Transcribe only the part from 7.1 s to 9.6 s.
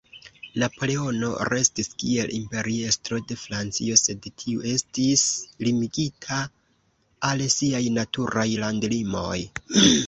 al siaj "naturaj landlimoj".